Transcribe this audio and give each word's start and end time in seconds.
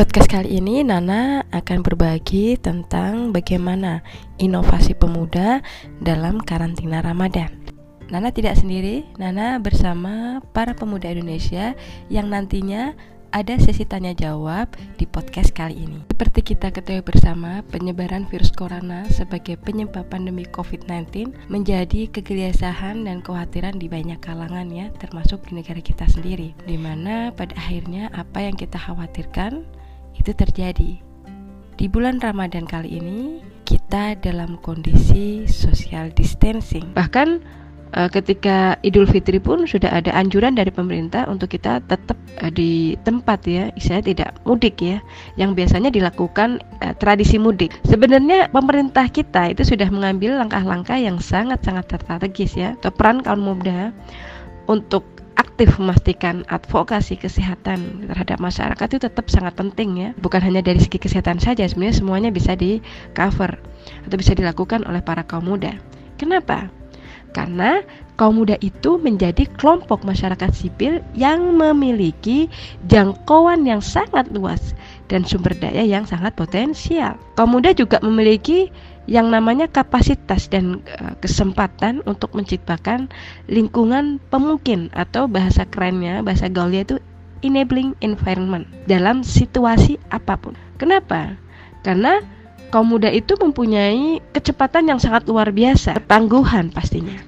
podcast 0.00 0.32
kali 0.32 0.64
ini 0.64 0.80
Nana 0.80 1.44
akan 1.52 1.84
berbagi 1.84 2.56
tentang 2.56 3.36
bagaimana 3.36 4.00
inovasi 4.40 4.96
pemuda 4.96 5.60
dalam 6.00 6.40
karantina 6.40 7.04
Ramadan. 7.04 7.52
Nana 8.08 8.32
tidak 8.32 8.56
sendiri, 8.56 9.04
Nana 9.20 9.60
bersama 9.60 10.40
para 10.56 10.72
pemuda 10.72 11.12
Indonesia 11.12 11.76
yang 12.08 12.32
nantinya 12.32 12.96
ada 13.36 13.60
sesi 13.60 13.84
tanya 13.84 14.16
jawab 14.16 14.72
di 14.96 15.04
podcast 15.04 15.52
kali 15.52 15.84
ini. 15.84 16.00
Seperti 16.08 16.56
kita 16.56 16.72
ketahui 16.72 17.04
bersama, 17.04 17.60
penyebaran 17.68 18.24
virus 18.24 18.56
corona 18.56 19.04
sebagai 19.12 19.60
penyebab 19.60 20.08
pandemi 20.08 20.48
COVID-19 20.48 21.36
menjadi 21.52 22.08
kegelisahan 22.08 23.04
dan 23.04 23.20
kekhawatiran 23.20 23.76
di 23.76 23.92
banyak 23.92 24.16
kalangan 24.24 24.72
ya, 24.72 24.88
termasuk 24.96 25.44
di 25.52 25.60
negara 25.60 25.84
kita 25.84 26.08
sendiri. 26.08 26.56
Di 26.64 26.80
mana 26.80 27.36
pada 27.36 27.52
akhirnya 27.60 28.08
apa 28.16 28.48
yang 28.48 28.56
kita 28.56 28.80
khawatirkan 28.80 29.79
itu 30.20 30.36
terjadi. 30.36 31.00
Di 31.80 31.88
bulan 31.88 32.20
Ramadan 32.20 32.68
kali 32.68 33.00
ini 33.00 33.40
kita 33.64 34.20
dalam 34.20 34.60
kondisi 34.60 35.48
social 35.48 36.12
distancing. 36.12 36.92
Bahkan 36.92 37.40
uh, 37.96 38.08
ketika 38.12 38.76
Idul 38.84 39.08
Fitri 39.08 39.40
pun 39.40 39.64
sudah 39.64 39.88
ada 39.88 40.12
anjuran 40.12 40.60
dari 40.60 40.68
pemerintah 40.68 41.24
untuk 41.24 41.48
kita 41.56 41.80
tetap 41.88 42.20
uh, 42.44 42.52
di 42.52 43.00
tempat 43.00 43.40
ya, 43.48 43.72
saya 43.80 44.04
tidak 44.04 44.36
mudik 44.44 44.76
ya, 44.84 45.00
yang 45.40 45.56
biasanya 45.56 45.88
dilakukan 45.88 46.60
uh, 46.84 46.92
tradisi 47.00 47.40
mudik. 47.40 47.72
Sebenarnya 47.88 48.52
pemerintah 48.52 49.08
kita 49.08 49.56
itu 49.56 49.64
sudah 49.64 49.88
mengambil 49.88 50.36
langkah-langkah 50.36 51.00
yang 51.00 51.16
sangat-sangat 51.16 51.96
strategis 51.96 52.52
ya, 52.60 52.76
atau 52.76 52.92
peran 52.92 53.24
kaum 53.24 53.40
muda 53.40 53.94
untuk 54.68 55.19
aktif 55.60 55.76
memastikan 55.76 56.40
advokasi 56.48 57.20
kesehatan 57.20 58.08
terhadap 58.08 58.40
masyarakat 58.40 58.96
itu 58.96 59.04
tetap 59.04 59.28
sangat 59.28 59.52
penting 59.60 59.92
ya. 59.92 60.16
Bukan 60.24 60.40
hanya 60.40 60.64
dari 60.64 60.80
segi 60.80 60.96
kesehatan 60.96 61.36
saja 61.36 61.68
sebenarnya 61.68 62.00
semuanya 62.00 62.30
bisa 62.32 62.56
di 62.56 62.80
cover 63.12 63.60
atau 64.08 64.16
bisa 64.16 64.32
dilakukan 64.32 64.88
oleh 64.88 65.04
para 65.04 65.20
kaum 65.20 65.52
muda. 65.52 65.76
Kenapa? 66.16 66.72
Karena 67.36 67.84
kaum 68.16 68.40
muda 68.40 68.56
itu 68.64 68.96
menjadi 69.04 69.44
kelompok 69.60 70.00
masyarakat 70.00 70.48
sipil 70.48 71.04
yang 71.12 71.52
memiliki 71.52 72.48
jangkauan 72.88 73.68
yang 73.68 73.84
sangat 73.84 74.32
luas 74.32 74.72
dan 75.12 75.28
sumber 75.28 75.52
daya 75.60 75.84
yang 75.84 76.08
sangat 76.08 76.32
potensial. 76.40 77.20
Kaum 77.36 77.52
muda 77.52 77.76
juga 77.76 78.00
memiliki 78.00 78.72
yang 79.10 79.26
namanya 79.26 79.66
kapasitas 79.66 80.46
dan 80.46 80.86
uh, 81.02 81.18
kesempatan 81.18 81.98
untuk 82.06 82.30
menciptakan 82.38 83.10
lingkungan 83.50 84.22
pemungkin 84.30 84.86
atau 84.94 85.26
bahasa 85.26 85.66
kerennya, 85.66 86.22
bahasa 86.22 86.46
gaulnya 86.46 86.86
itu 86.86 86.96
enabling 87.42 87.98
environment 87.98 88.70
dalam 88.86 89.26
situasi 89.26 89.98
apa 90.14 90.38
pun. 90.38 90.54
Kenapa? 90.78 91.34
Karena 91.82 92.22
kaum 92.70 92.86
muda 92.86 93.10
itu 93.10 93.34
mempunyai 93.34 94.22
kecepatan 94.30 94.94
yang 94.94 95.02
sangat 95.02 95.26
luar 95.26 95.50
biasa, 95.50 95.98
tangguhan 96.06 96.70
pastinya, 96.70 97.18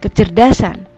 kecerdasan, 0.00 0.88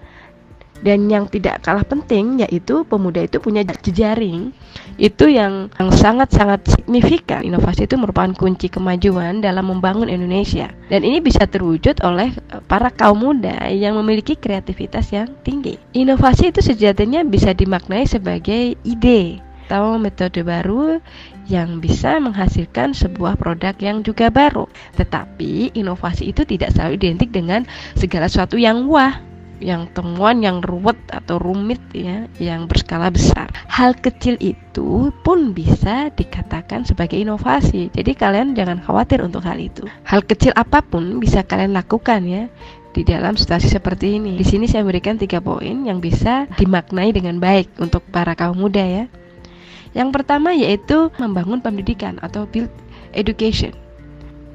dan 0.84 1.08
yang 1.08 1.24
tidak 1.32 1.64
kalah 1.64 1.82
penting 1.82 2.44
yaitu 2.44 2.84
pemuda 2.84 3.24
itu 3.24 3.40
punya 3.40 3.64
jejaring 3.64 4.52
itu 5.00 5.26
yang 5.26 5.72
sangat-sangat 5.74 6.68
signifikan. 6.70 7.42
Inovasi 7.42 7.88
itu 7.88 7.96
merupakan 7.98 8.30
kunci 8.36 8.70
kemajuan 8.70 9.42
dalam 9.42 9.72
membangun 9.72 10.12
Indonesia 10.12 10.70
dan 10.92 11.02
ini 11.02 11.18
bisa 11.24 11.48
terwujud 11.48 12.04
oleh 12.04 12.36
para 12.68 12.92
kaum 12.92 13.24
muda 13.24 13.72
yang 13.72 13.96
memiliki 13.98 14.36
kreativitas 14.36 15.10
yang 15.10 15.32
tinggi. 15.42 15.80
Inovasi 15.96 16.52
itu 16.52 16.60
sejatinya 16.60 17.24
bisa 17.24 17.56
dimaknai 17.56 18.04
sebagai 18.04 18.76
ide 18.84 19.40
atau 19.64 19.96
metode 19.96 20.44
baru 20.44 21.00
yang 21.48 21.80
bisa 21.80 22.20
menghasilkan 22.20 22.92
sebuah 22.92 23.40
produk 23.40 23.72
yang 23.80 24.04
juga 24.04 24.28
baru. 24.28 24.68
Tetapi 25.00 25.72
inovasi 25.72 26.28
itu 26.36 26.44
tidak 26.44 26.76
selalu 26.76 27.00
identik 27.00 27.32
dengan 27.32 27.64
segala 27.96 28.28
sesuatu 28.28 28.60
yang 28.60 28.84
wah 28.92 29.16
yang 29.64 29.88
temuan 29.96 30.44
yang 30.44 30.60
ruwet 30.60 31.00
atau 31.08 31.40
rumit 31.40 31.80
ya 31.96 32.28
yang 32.36 32.68
berskala 32.68 33.08
besar. 33.08 33.48
Hal 33.72 33.96
kecil 33.96 34.36
itu 34.44 35.08
pun 35.24 35.56
bisa 35.56 36.12
dikatakan 36.12 36.84
sebagai 36.84 37.16
inovasi. 37.16 37.88
Jadi 37.96 38.12
kalian 38.12 38.52
jangan 38.52 38.84
khawatir 38.84 39.24
untuk 39.24 39.40
hal 39.48 39.56
itu. 39.56 39.88
Hal 40.04 40.20
kecil 40.20 40.52
apa 40.52 40.84
pun 40.84 41.16
bisa 41.16 41.40
kalian 41.40 41.72
lakukan 41.72 42.20
ya 42.28 42.52
di 42.92 43.02
dalam 43.02 43.34
situasi 43.40 43.72
seperti 43.72 44.20
ini. 44.20 44.36
Di 44.36 44.44
sini 44.44 44.68
saya 44.68 44.84
berikan 44.84 45.16
tiga 45.16 45.40
poin 45.40 45.88
yang 45.88 45.98
bisa 45.98 46.44
dimaknai 46.60 47.16
dengan 47.16 47.40
baik 47.40 47.72
untuk 47.80 48.04
para 48.12 48.36
kaum 48.36 48.60
muda 48.60 48.84
ya. 48.84 49.04
Yang 49.96 50.20
pertama 50.20 50.52
yaitu 50.52 51.08
membangun 51.16 51.64
pendidikan 51.64 52.20
atau 52.20 52.44
build 52.44 52.70
education. 53.16 53.72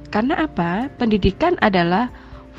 Karena 0.09 0.45
apa? 0.45 0.89
Pendidikan 0.97 1.55
adalah 1.61 2.09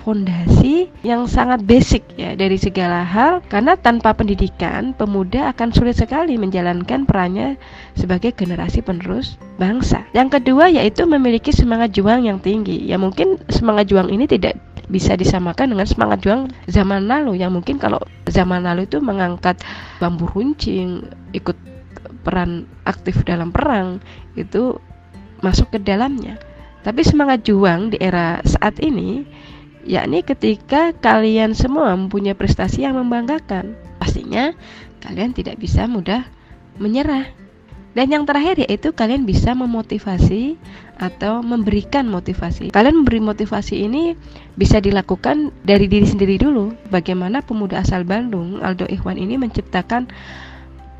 fondasi 0.00 0.88
yang 1.04 1.28
sangat 1.28 1.60
basic 1.64 2.02
ya 2.16 2.32
dari 2.32 2.56
segala 2.56 3.04
hal 3.04 3.44
karena 3.52 3.76
tanpa 3.76 4.16
pendidikan 4.16 4.96
pemuda 4.96 5.52
akan 5.52 5.70
sulit 5.70 5.96
sekali 6.00 6.40
menjalankan 6.40 7.04
perannya 7.04 7.60
sebagai 7.94 8.32
generasi 8.32 8.80
penerus 8.80 9.36
bangsa. 9.60 10.04
Yang 10.16 10.40
kedua 10.40 10.72
yaitu 10.72 11.04
memiliki 11.04 11.52
semangat 11.52 11.92
juang 11.92 12.24
yang 12.24 12.40
tinggi. 12.40 12.80
Ya 12.88 12.96
mungkin 12.96 13.36
semangat 13.52 13.92
juang 13.92 14.08
ini 14.08 14.24
tidak 14.24 14.56
bisa 14.90 15.14
disamakan 15.14 15.76
dengan 15.76 15.86
semangat 15.86 16.18
juang 16.26 16.50
zaman 16.66 17.06
lalu 17.06 17.38
yang 17.38 17.54
mungkin 17.54 17.78
kalau 17.78 18.02
zaman 18.26 18.66
lalu 18.66 18.90
itu 18.90 18.98
mengangkat 18.98 19.62
bambu 20.02 20.26
runcing, 20.26 21.06
ikut 21.30 21.54
peran 22.26 22.66
aktif 22.84 23.22
dalam 23.22 23.54
perang 23.54 24.02
itu 24.34 24.76
masuk 25.40 25.72
ke 25.72 25.78
dalamnya. 25.80 26.36
Tapi 26.80 27.04
semangat 27.04 27.44
juang 27.44 27.92
di 27.92 28.00
era 28.00 28.40
saat 28.42 28.80
ini 28.80 29.28
yakni 29.84 30.24
ketika 30.24 30.92
kalian 30.96 31.56
semua 31.56 31.94
mempunyai 31.96 32.36
prestasi 32.36 32.84
yang 32.84 32.96
membanggakan. 32.96 33.76
Pastinya 34.00 34.52
kalian 35.00 35.32
tidak 35.32 35.60
bisa 35.60 35.88
mudah 35.88 36.24
menyerah. 36.80 37.28
Dan 37.90 38.06
yang 38.06 38.22
terakhir 38.22 38.62
yaitu 38.62 38.94
kalian 38.94 39.26
bisa 39.26 39.50
memotivasi 39.50 40.54
atau 40.94 41.42
memberikan 41.42 42.06
motivasi. 42.06 42.70
Kalian 42.70 43.02
memberi 43.02 43.18
motivasi 43.18 43.82
ini 43.82 44.14
bisa 44.54 44.78
dilakukan 44.78 45.50
dari 45.66 45.90
diri 45.90 46.06
sendiri 46.06 46.38
dulu. 46.38 46.70
Bagaimana 46.86 47.42
pemuda 47.42 47.82
asal 47.82 48.06
Bandung, 48.06 48.62
Aldo 48.62 48.86
Ikhwan 48.86 49.18
ini 49.18 49.34
menciptakan 49.34 50.06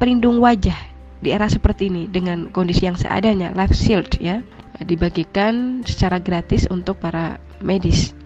pelindung 0.02 0.42
wajah 0.42 0.90
di 1.20 1.30
era 1.30 1.46
seperti 1.46 1.92
ini 1.92 2.08
dengan 2.08 2.48
kondisi 2.48 2.88
yang 2.88 2.96
seadanya 2.96 3.52
life 3.52 3.76
shield 3.76 4.08
ya 4.18 4.40
dibagikan 4.80 5.84
secara 5.84 6.16
gratis 6.16 6.64
untuk 6.72 6.96
para 6.96 7.36
medis 7.60 8.16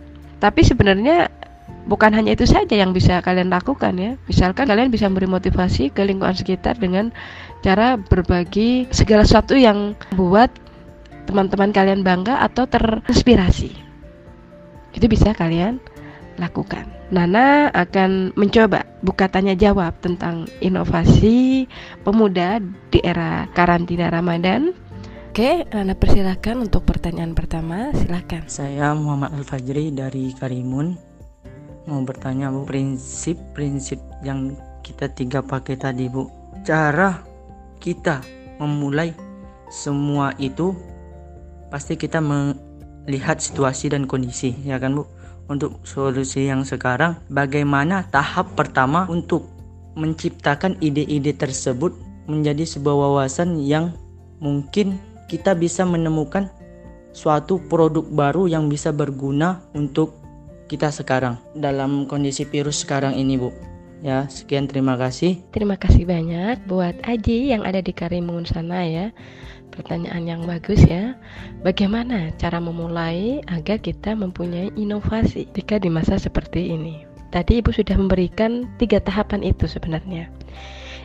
tapi 0.44 0.60
sebenarnya 0.60 1.32
bukan 1.88 2.12
hanya 2.12 2.36
itu 2.36 2.44
saja 2.44 2.76
yang 2.76 2.92
bisa 2.92 3.24
kalian 3.24 3.48
lakukan 3.48 3.96
ya 3.96 4.20
misalkan 4.28 4.68
kalian 4.68 4.92
bisa 4.92 5.08
memberi 5.08 5.24
motivasi 5.24 5.88
ke 5.88 6.04
lingkungan 6.04 6.36
sekitar 6.36 6.76
dengan 6.76 7.08
cara 7.64 7.96
berbagi 7.96 8.84
segala 8.92 9.24
sesuatu 9.24 9.56
yang 9.56 9.96
buat 10.12 10.52
teman-teman 11.24 11.72
kalian 11.72 12.04
bangga 12.04 12.44
atau 12.44 12.68
terinspirasi 12.68 13.72
itu 14.94 15.06
bisa 15.08 15.32
kalian 15.32 15.80
lakukan. 16.38 16.86
Nana 17.14 17.70
akan 17.70 18.34
mencoba 18.34 18.82
buka 19.04 19.30
tanya 19.30 19.54
jawab 19.54 19.94
tentang 20.02 20.50
inovasi 20.58 21.68
pemuda 22.02 22.58
di 22.90 22.98
era 23.04 23.46
karantina 23.54 24.10
Ramadan. 24.10 24.74
Oke, 25.34 25.66
Nana 25.74 25.98
persilahkan 25.98 26.62
untuk 26.62 26.86
pertanyaan 26.86 27.34
pertama, 27.34 27.90
silakan. 27.90 28.46
Saya 28.46 28.94
Muhammad 28.94 29.34
Al 29.34 29.42
Fajri 29.42 29.90
dari 29.90 30.30
Karimun. 30.30 30.94
Mau 31.90 31.98
bertanya 32.06 32.54
Bu, 32.54 32.62
prinsip-prinsip 32.62 33.98
yang 34.22 34.54
kita 34.86 35.10
tiga 35.10 35.42
pakai 35.42 35.74
tadi 35.74 36.06
Bu. 36.06 36.30
Cara 36.62 37.18
kita 37.82 38.22
memulai 38.62 39.10
semua 39.74 40.30
itu 40.38 40.70
pasti 41.66 41.98
kita 41.98 42.22
melihat 42.22 43.42
situasi 43.42 43.90
dan 43.90 44.06
kondisi, 44.06 44.54
ya 44.62 44.78
kan 44.78 44.94
Bu? 44.94 45.02
untuk 45.50 45.82
solusi 45.82 46.46
yang 46.46 46.62
sekarang 46.62 47.18
bagaimana 47.26 48.06
tahap 48.14 48.54
pertama 48.54 49.10
untuk 49.10 49.50
menciptakan 49.98 50.78
ide-ide 50.78 51.34
tersebut 51.34 51.90
menjadi 52.30 52.62
sebuah 52.62 53.18
wawasan 53.18 53.58
yang 53.58 53.90
mungkin 54.38 54.94
kita 55.30 55.56
bisa 55.56 55.86
menemukan 55.86 56.50
suatu 57.14 57.62
produk 57.70 58.04
baru 58.04 58.50
yang 58.50 58.66
bisa 58.66 58.90
berguna 58.90 59.62
untuk 59.72 60.18
kita 60.66 60.90
sekarang 60.90 61.38
dalam 61.54 62.08
kondisi 62.10 62.42
virus 62.48 62.82
sekarang 62.82 63.14
ini 63.14 63.38
Bu 63.38 63.54
ya 64.02 64.26
sekian 64.26 64.66
terima 64.66 64.98
kasih 64.98 65.40
terima 65.54 65.78
kasih 65.78 66.04
banyak 66.04 66.66
buat 66.66 66.98
Aji 67.06 67.54
yang 67.54 67.62
ada 67.62 67.78
di 67.78 67.94
Karimun 67.94 68.44
sana 68.44 68.82
ya 68.84 69.14
Pertanyaan 69.74 70.22
yang 70.22 70.42
bagus 70.46 70.86
ya. 70.86 71.18
Bagaimana 71.66 72.30
cara 72.38 72.62
memulai 72.62 73.42
agar 73.50 73.82
kita 73.82 74.14
mempunyai 74.14 74.70
inovasi 74.78 75.50
jika 75.50 75.82
di 75.82 75.90
masa 75.90 76.14
seperti 76.14 76.70
ini? 76.70 77.02
Tadi 77.34 77.58
Ibu 77.58 77.74
sudah 77.74 77.98
memberikan 77.98 78.70
tiga 78.78 79.02
tahapan 79.02 79.42
itu 79.42 79.66
sebenarnya. 79.66 80.30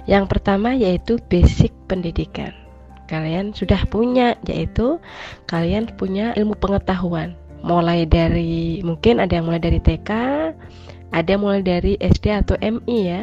Yang 0.06 0.26
pertama 0.30 0.78
yaitu 0.78 1.18
basic 1.34 1.74
pendidikan. 1.90 2.54
Kalian 3.10 3.58
sudah 3.58 3.82
punya 3.90 4.38
yaitu 4.46 5.02
kalian 5.50 5.90
punya 5.98 6.38
ilmu 6.38 6.54
pengetahuan. 6.62 7.34
Mulai 7.66 8.06
dari 8.06 8.80
mungkin 8.86 9.20
ada 9.20 9.42
yang 9.42 9.50
mulai 9.50 9.60
dari 9.60 9.82
TK 9.82 10.10
ada 11.10 11.34
mulai 11.42 11.66
dari 11.66 11.98
SD 11.98 12.30
atau 12.30 12.56
MI 12.62 12.98
ya 13.02 13.22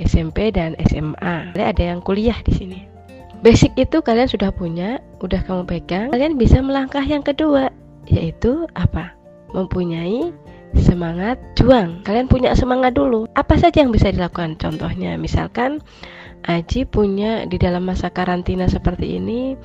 SMP 0.00 0.50
dan 0.50 0.74
SMA 0.88 1.52
ada 1.52 1.82
yang 1.84 2.00
kuliah 2.00 2.40
di 2.42 2.52
sini. 2.56 2.80
Basic 3.44 3.76
itu 3.76 4.00
kalian 4.00 4.26
sudah 4.26 4.48
punya 4.50 4.98
udah 5.20 5.44
kamu 5.44 5.68
pegang 5.68 6.08
kalian 6.10 6.40
bisa 6.40 6.58
melangkah 6.64 7.04
yang 7.04 7.20
kedua 7.20 7.68
yaitu 8.08 8.64
apa? 8.72 9.12
Mempunyai 9.52 10.32
semangat 10.74 11.38
juang. 11.54 12.02
Kalian 12.02 12.26
punya 12.26 12.52
semangat 12.58 12.96
dulu. 12.98 13.30
Apa 13.38 13.56
saja 13.56 13.80
yang 13.80 13.94
bisa 13.94 14.10
dilakukan? 14.10 14.58
Contohnya 14.58 15.14
misalkan 15.14 15.80
Aji 16.44 16.84
punya 16.84 17.48
di 17.48 17.56
dalam 17.56 17.88
masa 17.88 18.12
karantina 18.12 18.68
seperti 18.68 19.16
ini 19.16 19.56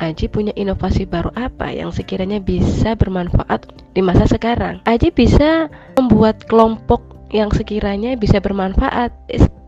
Aji 0.00 0.32
punya 0.32 0.56
inovasi 0.56 1.04
baru 1.04 1.28
apa 1.36 1.68
yang 1.68 1.92
sekiranya 1.92 2.40
bisa 2.40 2.96
bermanfaat 2.96 3.68
di 3.92 4.00
masa 4.00 4.24
sekarang? 4.24 4.80
Aji 4.88 5.12
bisa 5.12 5.68
membuat 6.00 6.48
kelompok 6.48 7.28
yang 7.28 7.52
sekiranya 7.52 8.16
bisa 8.16 8.40
bermanfaat. 8.40 9.12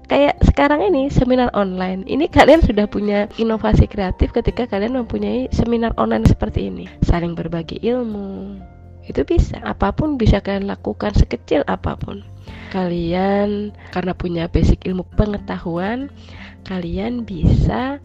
Kayak 0.04 0.36
sekarang 0.44 0.84
ini 0.84 1.08
seminar 1.08 1.48
online. 1.56 2.04
Ini 2.04 2.28
kalian 2.28 2.60
sudah 2.60 2.84
punya 2.88 3.24
inovasi 3.40 3.88
kreatif 3.88 4.36
ketika 4.36 4.68
kalian 4.68 5.00
mempunyai 5.00 5.48
seminar 5.48 5.96
online 5.96 6.28
seperti 6.28 6.68
ini. 6.68 6.84
Saling 7.04 7.32
berbagi 7.32 7.80
ilmu. 7.80 8.60
Itu 9.04 9.24
bisa. 9.24 9.60
Apa 9.64 9.92
pun 9.92 10.16
bisa 10.20 10.40
kalian 10.40 10.68
lakukan 10.68 11.16
sekecil 11.16 11.64
apa 11.68 11.96
pun 11.96 12.24
kalian 12.74 13.70
karena 13.94 14.12
punya 14.18 14.44
basic 14.50 14.82
ilmu 14.82 15.06
pengetahuan, 15.14 16.10
kalian 16.66 17.22
bisa 17.22 18.02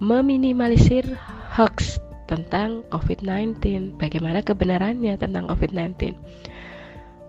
meminimalisir 0.00 1.04
hoax 1.52 2.00
tentang 2.24 2.80
COVID-19. 2.88 4.00
Bagaimana 4.00 4.40
kebenarannya 4.40 5.20
tentang 5.20 5.52
COVID-19? 5.52 6.16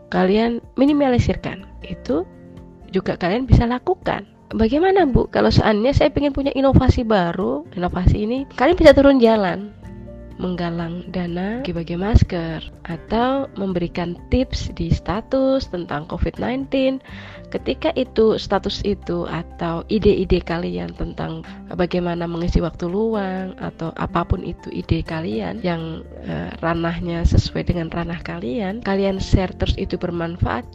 Kalian 0.07 0.63
minimalisirkan. 0.79 1.67
Itu 1.83 2.23
juga 2.95 3.19
kalian 3.19 3.43
bisa 3.43 3.67
lakukan. 3.67 4.23
Bagaimana 4.55 5.03
Bu? 5.03 5.27
Kalau 5.27 5.51
seandainya 5.51 5.91
saya 5.91 6.09
ingin 6.15 6.31
punya 6.31 6.55
inovasi 6.55 7.03
baru, 7.03 7.67
inovasi 7.75 8.23
ini, 8.23 8.47
kalian 8.55 8.79
bisa 8.79 8.95
turun 8.95 9.19
jalan 9.19 9.75
menggalang 10.37 11.05
dana 11.09 11.61
bagi-bagi 11.65 11.97
masker 11.97 12.61
atau 12.85 13.49
memberikan 13.57 14.17
tips 14.29 14.69
di 14.77 14.93
status 14.93 15.69
tentang 15.69 16.05
COVID-19 16.07 17.01
ketika 17.49 17.89
itu 17.97 18.37
status 18.37 18.85
itu 18.85 19.25
atau 19.27 19.81
ide-ide 19.89 20.41
kalian 20.41 20.93
tentang 20.93 21.41
bagaimana 21.73 22.29
mengisi 22.29 22.61
waktu 22.61 22.85
luang 22.85 23.57
atau 23.57 23.89
apa 23.97 24.21
pun 24.25 24.45
itu 24.45 24.69
ide 24.69 25.01
kalian 25.01 25.59
yang 25.65 26.05
uh, 26.29 26.53
ranahnya 26.61 27.25
sesuai 27.25 27.67
dengan 27.67 27.89
ranah 27.89 28.21
kalian 28.21 28.85
kalian 28.85 29.17
share 29.17 29.51
terus 29.57 29.73
itu 29.79 29.97
bermanfaat 29.97 30.65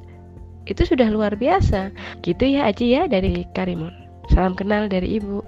itu 0.66 0.86
sudah 0.86 1.10
luar 1.10 1.34
biasa. 1.34 1.90
Gitu 2.22 2.54
ya 2.58 2.70
Aji 2.70 2.94
ya 2.94 3.02
dari 3.10 3.46
Karimun. 3.54 3.90
Salam 4.30 4.54
kenal 4.54 4.86
dari 4.86 5.18
ibu 5.18 5.42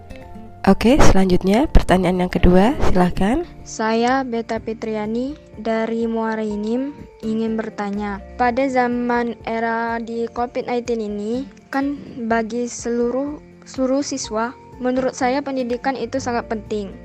Oke, 0.64 0.96
selanjutnya 0.96 1.68
pertanyaan 1.68 2.24
yang 2.24 2.32
kedua, 2.32 2.72
silahkan. 2.88 3.44
Saya 3.68 4.24
Beta 4.24 4.56
Fitriani 4.56 5.36
dari 5.60 6.08
Muara 6.08 6.40
Inim 6.40 6.96
ingin 7.20 7.52
bertanya, 7.52 8.24
pada 8.40 8.64
zaman 8.64 9.36
era 9.44 10.00
di 10.00 10.24
COVID-19 10.32 11.04
ini, 11.04 11.44
kan 11.68 12.00
bagi 12.32 12.64
seluruh 12.64 13.44
seluruh 13.68 14.00
siswa, 14.00 14.56
menurut 14.80 15.12
saya 15.12 15.44
pendidikan 15.44 16.00
itu 16.00 16.16
sangat 16.16 16.48
penting 16.48 17.03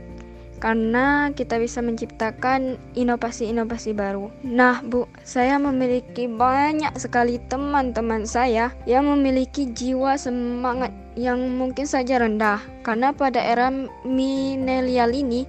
karena 0.60 1.32
kita 1.32 1.56
bisa 1.56 1.80
menciptakan 1.80 2.76
inovasi-inovasi 2.94 3.96
baru. 3.96 4.28
Nah, 4.44 4.84
Bu, 4.84 5.08
saya 5.24 5.56
memiliki 5.56 6.28
banyak 6.28 6.92
sekali 7.00 7.40
teman-teman 7.48 8.28
saya 8.28 8.76
yang 8.84 9.08
memiliki 9.08 9.72
jiwa 9.72 10.20
semangat 10.20 10.92
yang 11.16 11.40
mungkin 11.56 11.88
saja 11.88 12.20
rendah 12.20 12.60
karena 12.84 13.16
pada 13.16 13.40
era 13.40 13.72
milenial 14.04 15.12
ini 15.12 15.48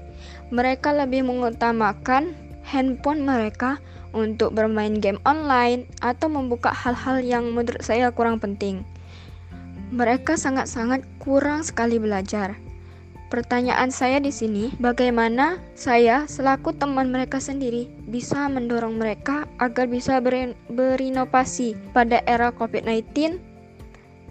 mereka 0.51 0.91
lebih 0.91 1.27
mengutamakan 1.27 2.35
handphone 2.67 3.23
mereka 3.23 3.79
untuk 4.11 4.55
bermain 4.55 4.99
game 4.99 5.23
online 5.23 5.87
atau 6.03 6.27
membuka 6.27 6.75
hal-hal 6.75 7.23
yang 7.23 7.51
menurut 7.55 7.83
saya 7.83 8.11
kurang 8.11 8.43
penting. 8.43 8.83
Mereka 9.91 10.39
sangat-sangat 10.39 11.03
kurang 11.19 11.67
sekali 11.67 11.99
belajar 11.99 12.70
Pertanyaan 13.31 13.95
saya 13.95 14.19
di 14.19 14.35
sini, 14.35 14.75
bagaimana 14.83 15.63
saya 15.79 16.27
selaku 16.27 16.75
teman 16.75 17.15
mereka 17.15 17.39
sendiri 17.39 17.87
bisa 18.11 18.51
mendorong 18.51 18.99
mereka 18.99 19.47
agar 19.63 19.87
bisa 19.87 20.19
berin 20.19 20.59
berinovasi 20.67 21.79
pada 21.95 22.27
era 22.27 22.51
COVID-19 22.51 23.39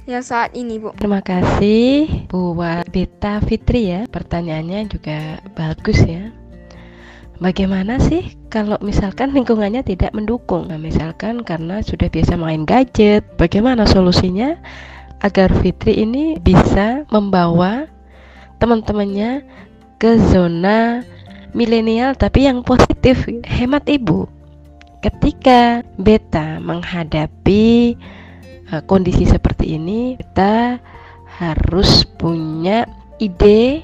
yang 0.03 0.19
saat 0.19 0.51
ini, 0.51 0.83
Bu? 0.83 0.91
Terima 0.99 1.23
kasih 1.23 2.27
buat 2.27 2.91
Beta 2.91 3.39
Fitri 3.47 3.87
ya. 3.87 4.03
Pertanyaannya 4.11 4.91
juga 4.91 5.39
bagus 5.55 6.03
ya. 6.03 6.35
Bagaimana 7.39 8.03
sih 8.03 8.35
kalau 8.51 8.75
misalkan 8.83 9.31
lingkungannya 9.31 9.79
tidak 9.79 10.11
mendukung? 10.11 10.67
Nah, 10.67 10.75
misalkan 10.75 11.47
karena 11.47 11.79
sudah 11.79 12.11
biasa 12.11 12.35
main 12.35 12.67
gadget, 12.67 13.23
bagaimana 13.39 13.87
solusinya 13.87 14.59
agar 15.23 15.55
Fitri 15.63 16.03
ini 16.03 16.35
bisa 16.35 17.07
membawa 17.07 17.87
teman-temannya 18.59 19.43
ke 19.99 20.19
zona 20.31 21.03
milenial 21.55 22.13
tapi 22.15 22.45
yang 22.45 22.61
positif 22.61 23.25
hemat 23.47 23.87
ibu. 23.89 24.29
Ketika 24.99 25.81
beta 25.95 26.59
menghadapi 26.59 27.95
uh, 28.71 28.83
kondisi 28.83 29.23
seperti 29.23 29.79
ini 29.79 30.19
kita 30.19 30.77
harus 31.39 32.03
punya 32.19 32.83
ide. 33.17 33.83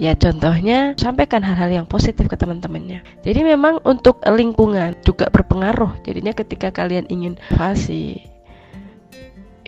Ya 0.00 0.16
contohnya 0.16 0.96
sampaikan 0.96 1.44
hal-hal 1.44 1.82
yang 1.82 1.84
positif 1.84 2.24
ke 2.24 2.36
teman-temannya. 2.38 3.04
Jadi 3.20 3.40
memang 3.44 3.84
untuk 3.84 4.22
lingkungan 4.24 4.96
juga 5.04 5.28
berpengaruh. 5.28 6.00
Jadinya 6.06 6.32
ketika 6.32 6.72
kalian 6.72 7.04
ingin 7.12 7.36
fasi 7.52 8.24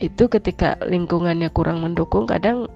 itu 0.03 0.26
ketika 0.26 0.81
lingkungannya 0.82 1.47
kurang 1.55 1.85
mendukung 1.85 2.26
kadang 2.26 2.67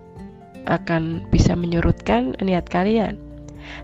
akan 0.67 1.27
bisa 1.31 1.55
menyurutkan 1.55 2.35
niat 2.43 2.67
kalian. 2.67 3.27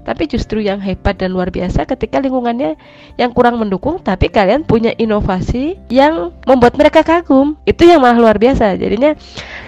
Tapi 0.03 0.31
justru 0.31 0.63
yang 0.63 0.79
hebat 0.79 1.19
dan 1.19 1.35
luar 1.35 1.51
biasa 1.51 1.87
ketika 1.87 2.23
lingkungannya 2.23 2.79
yang 3.19 3.31
kurang 3.35 3.59
mendukung 3.59 3.99
tapi 3.99 4.31
kalian 4.31 4.63
punya 4.63 4.95
inovasi 4.95 5.79
yang 5.91 6.35
membuat 6.47 6.79
mereka 6.79 7.03
kagum. 7.03 7.59
Itu 7.67 7.87
yang 7.87 8.03
malah 8.03 8.19
luar 8.19 8.39
biasa. 8.39 8.79
Jadinya 8.79 9.15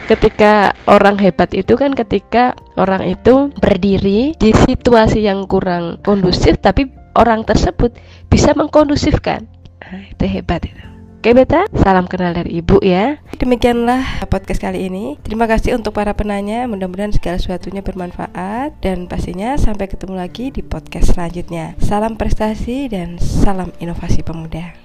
ketika 0.07 0.75
orang 0.87 1.19
hebat 1.19 1.51
itu 1.55 1.75
kan 1.75 1.95
ketika 1.95 2.55
orang 2.79 3.11
itu 3.11 3.51
berdiri 3.59 4.35
di 4.39 4.51
situasi 4.55 5.27
yang 5.27 5.47
kurang 5.51 5.99
kondusif 6.03 6.59
tapi 6.63 6.91
orang 7.19 7.47
tersebut 7.47 7.95
bisa 8.31 8.55
mengkondusifkan. 8.55 9.47
Nah, 9.83 10.03
itu 10.11 10.25
hebat 10.27 10.63
itu. 10.67 10.94
Oke 11.25 11.33
Beta, 11.33 11.65
salam 11.81 12.05
kenal 12.05 12.37
dari 12.37 12.61
Ibu 12.61 12.85
ya. 12.85 13.17
Demikianlah 13.41 14.29
podcast 14.29 14.61
kali 14.61 14.93
ini. 14.93 15.17
Terima 15.25 15.49
kasih 15.49 15.73
untuk 15.73 15.97
para 15.97 16.13
penanya. 16.13 16.69
Mudah-mudahan 16.69 17.17
segala 17.17 17.41
sesuatunya 17.41 17.81
bermanfaat 17.81 18.77
dan 18.85 19.09
pastinya 19.09 19.57
sampai 19.57 19.89
ketemu 19.89 20.21
lagi 20.21 20.53
di 20.53 20.61
podcast 20.61 21.17
selanjutnya. 21.17 21.81
Salam 21.81 22.21
prestasi 22.21 22.93
dan 22.93 23.17
salam 23.17 23.73
inovasi 23.81 24.21
pemuda. 24.21 24.77